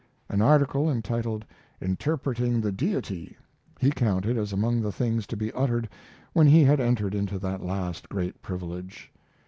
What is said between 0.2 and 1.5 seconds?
An article entitled,